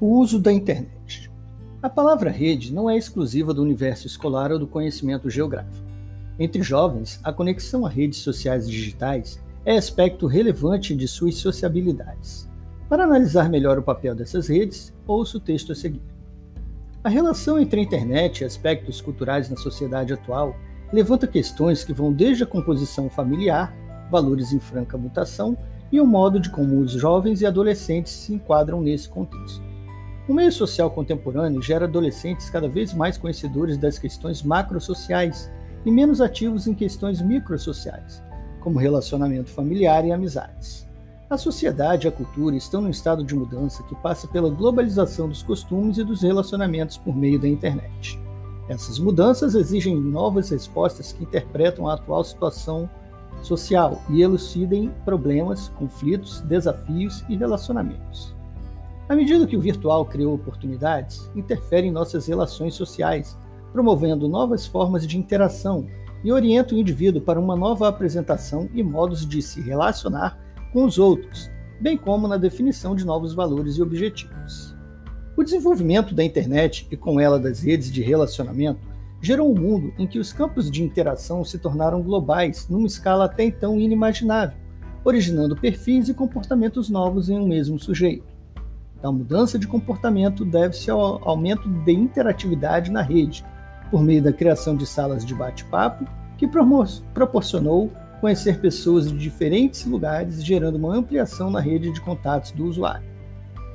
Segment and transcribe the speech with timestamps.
[0.00, 1.30] O uso da internet.
[1.82, 5.86] A palavra rede não é exclusiva do universo escolar ou do conhecimento geográfico.
[6.38, 12.48] Entre jovens, a conexão a redes sociais digitais é aspecto relevante de suas sociabilidades.
[12.88, 16.02] Para analisar melhor o papel dessas redes, ouça o texto a seguir.
[17.04, 20.54] A relação entre a internet e aspectos culturais na sociedade atual
[20.92, 23.74] levanta questões que vão desde a composição familiar,
[24.12, 25.56] valores em franca mutação
[25.90, 29.62] e o modo de como os jovens e adolescentes se enquadram nesse contexto.
[30.28, 35.50] O meio social contemporâneo gera adolescentes cada vez mais conhecedores das questões macrosociais
[35.84, 38.22] e menos ativos em questões microsociais,
[38.60, 40.86] como relacionamento familiar e amizades.
[41.28, 45.42] A sociedade e a cultura estão num estado de mudança que passa pela globalização dos
[45.42, 48.20] costumes e dos relacionamentos por meio da internet.
[48.68, 52.88] Essas mudanças exigem novas respostas que interpretam a atual situação
[53.42, 58.34] social e elucidem problemas, conflitos, desafios e relacionamentos.
[59.08, 63.36] À medida que o virtual criou oportunidades, interfere em nossas relações sociais,
[63.72, 65.86] promovendo novas formas de interação
[66.24, 70.38] e orienta o indivíduo para uma nova apresentação e modos de se relacionar
[70.72, 71.50] com os outros,
[71.80, 74.74] bem como na definição de novos valores e objetivos.
[75.36, 78.91] O desenvolvimento da internet e com ela das redes de relacionamento
[79.22, 83.44] gerou um mundo em que os campos de interação se tornaram globais numa escala até
[83.44, 84.58] então inimaginável,
[85.04, 88.24] originando perfis e comportamentos novos em um mesmo sujeito.
[89.00, 93.44] A mudança de comportamento deve-se ao aumento de interatividade na rede,
[93.90, 96.04] por meio da criação de salas de bate-papo,
[96.36, 96.48] que
[97.14, 103.06] proporcionou conhecer pessoas de diferentes lugares, gerando uma ampliação na rede de contatos do usuário.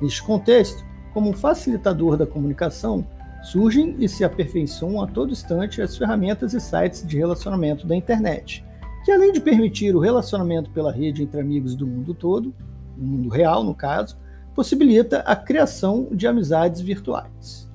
[0.00, 3.06] Neste contexto, como facilitador da comunicação,
[3.42, 8.64] surgem e se aperfeiçoam a todo instante as ferramentas e sites de relacionamento da internet,
[9.04, 12.54] que além de permitir o relacionamento pela rede entre amigos do mundo todo,
[12.96, 14.18] no mundo real no caso,
[14.54, 17.67] possibilita a criação de amizades virtuais.